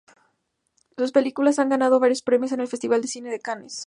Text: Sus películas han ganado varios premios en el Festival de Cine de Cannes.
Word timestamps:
Sus 0.97 1.11
películas 1.11 1.59
han 1.59 1.69
ganado 1.69 1.99
varios 1.99 2.23
premios 2.23 2.51
en 2.53 2.59
el 2.59 2.67
Festival 2.67 3.03
de 3.03 3.07
Cine 3.07 3.29
de 3.29 3.39
Cannes. 3.39 3.77